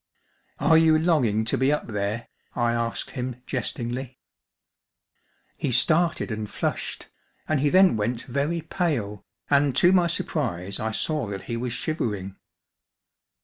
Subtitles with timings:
[0.57, 4.17] "Are you longing to be up there?" I asked him jestingly.
[5.55, 7.05] He started and flushed,
[7.47, 11.73] and he then went very pale, and to my surprise I saw that he was
[11.73, 12.35] shivering.